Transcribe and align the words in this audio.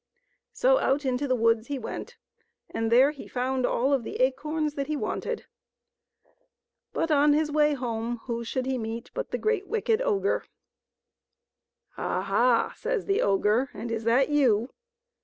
So 0.51 0.79
out 0.79 1.05
into 1.05 1.27
the 1.27 1.35
woods 1.35 1.67
he 1.67 1.77
went, 1.77 2.17
and 2.71 2.91
there 2.91 3.11
he 3.11 3.27
found 3.27 3.67
all 3.67 3.93
of 3.93 4.03
the 4.03 4.15
acorns 4.19 4.73
that 4.73 4.87
he 4.87 4.95
wanted. 4.95 5.45
But, 6.91 7.11
on 7.11 7.33
his 7.33 7.51
way 7.51 7.73
home, 7.75 8.17
whom 8.23 8.43
should 8.43 8.65
he 8.65 8.79
meet 8.79 9.11
but 9.13 9.29
the 9.29 9.37
great, 9.37 9.67
wicked 9.67 10.01
ogre." 10.01 10.45
Aha!" 11.99 12.73
says 12.79 13.05
the 13.05 13.21
ogre," 13.21 13.69
and 13.75 13.91
is 13.91 14.03
that 14.05 14.29
you 14.29 14.71